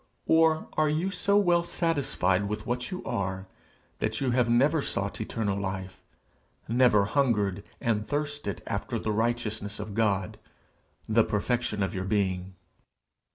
[0.25, 3.45] or are you so well satisfied with what you are,
[3.99, 6.01] that you have never sought eternal life,
[6.67, 10.39] never hungered and thirsted after the righteousness of God,
[11.07, 12.55] the perfection of your being?